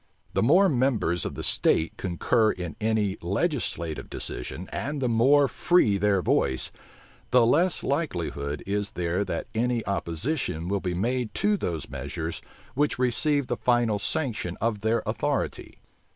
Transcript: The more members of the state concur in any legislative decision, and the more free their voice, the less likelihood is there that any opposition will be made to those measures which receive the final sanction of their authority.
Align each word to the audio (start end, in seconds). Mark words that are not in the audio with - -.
The 0.33 0.41
more 0.41 0.67
members 0.67 1.25
of 1.25 1.35
the 1.35 1.43
state 1.43 1.95
concur 1.95 2.53
in 2.53 2.75
any 2.81 3.19
legislative 3.21 4.09
decision, 4.09 4.67
and 4.73 4.99
the 4.99 5.07
more 5.07 5.47
free 5.47 5.99
their 5.99 6.23
voice, 6.23 6.71
the 7.29 7.45
less 7.45 7.83
likelihood 7.83 8.63
is 8.65 8.93
there 8.93 9.23
that 9.23 9.45
any 9.53 9.85
opposition 9.85 10.67
will 10.69 10.79
be 10.81 10.95
made 10.95 11.35
to 11.35 11.55
those 11.55 11.87
measures 11.87 12.41
which 12.73 12.97
receive 12.97 13.45
the 13.45 13.57
final 13.57 13.99
sanction 13.99 14.57
of 14.59 14.81
their 14.81 15.03
authority. 15.05 15.77